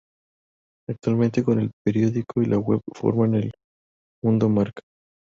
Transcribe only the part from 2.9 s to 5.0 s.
forman el "Mundo Marca".